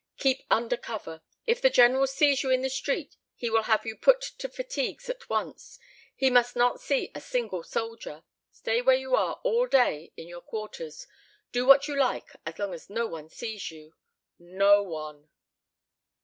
[0.17, 1.21] Keep under cover.
[1.45, 5.11] If the General sees you in the street, he will have you put to fatigues
[5.11, 5.77] at once.
[6.15, 8.23] He must not see a single soldier.
[8.51, 11.05] Stay where you are all day in your quarters.
[11.51, 13.93] Do what you like as long as no one sees you
[14.39, 15.29] no one!"